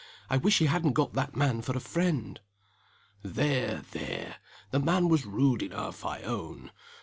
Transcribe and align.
"I 0.31 0.37
wish 0.37 0.57
he 0.57 0.65
hadn't 0.65 0.93
got 0.93 1.13
that 1.13 1.35
man 1.35 1.61
for 1.61 1.77
a 1.77 1.79
friend!" 1.79 2.39
"There! 3.21 3.83
there! 3.91 4.37
the 4.71 4.79
man 4.79 5.09
was 5.09 5.27
rude 5.27 5.61
enough 5.61 6.03
I 6.03 6.23
own. 6.23 6.71